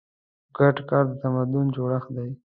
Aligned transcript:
ګډ 0.57 0.75
کار 0.89 1.03
د 1.09 1.13
تمدن 1.21 1.65
جوړښت 1.75 2.09
دی. 2.15 2.31